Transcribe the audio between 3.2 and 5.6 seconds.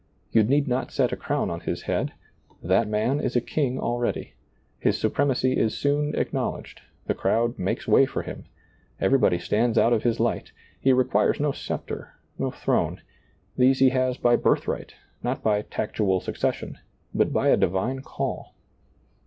a king already; his supremacy